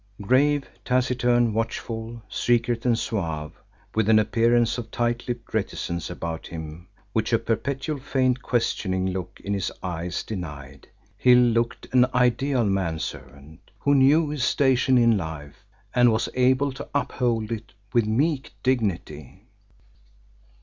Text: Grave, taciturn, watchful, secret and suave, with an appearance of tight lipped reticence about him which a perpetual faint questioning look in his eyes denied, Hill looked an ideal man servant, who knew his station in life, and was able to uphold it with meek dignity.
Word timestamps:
Grave, 0.19 0.67
taciturn, 0.83 1.53
watchful, 1.53 2.23
secret 2.27 2.87
and 2.87 2.97
suave, 2.97 3.53
with 3.93 4.09
an 4.09 4.17
appearance 4.17 4.79
of 4.79 4.89
tight 4.89 5.25
lipped 5.27 5.53
reticence 5.53 6.09
about 6.09 6.47
him 6.47 6.87
which 7.13 7.31
a 7.31 7.37
perpetual 7.37 7.99
faint 7.99 8.41
questioning 8.41 9.05
look 9.05 9.39
in 9.43 9.53
his 9.53 9.71
eyes 9.83 10.23
denied, 10.23 10.87
Hill 11.19 11.37
looked 11.37 11.85
an 11.93 12.07
ideal 12.15 12.63
man 12.63 12.97
servant, 12.97 13.69
who 13.77 13.93
knew 13.93 14.29
his 14.31 14.43
station 14.43 14.97
in 14.97 15.17
life, 15.17 15.63
and 15.93 16.11
was 16.11 16.29
able 16.33 16.71
to 16.71 16.89
uphold 16.95 17.51
it 17.51 17.71
with 17.93 18.07
meek 18.07 18.53
dignity. 18.63 19.43